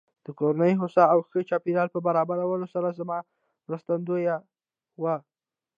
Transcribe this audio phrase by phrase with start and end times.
[0.25, 3.17] د کورنۍ هوسا او ښه چاپېريال په برابرولو سره زما
[3.67, 4.35] مرستندويه
[5.01, 5.15] وه.